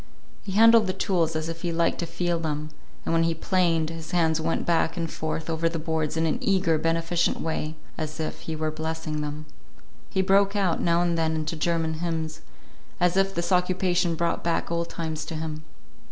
[0.41, 2.71] He handled the tools as if he liked the feel of them;
[3.05, 6.39] and when he planed, his hands went back and forth over the boards in an
[6.41, 9.45] eager, beneficent way as if he were blessing them.
[10.09, 12.41] He broke out now and then into German hymns,
[12.99, 15.63] as if this occupation brought back old times to him.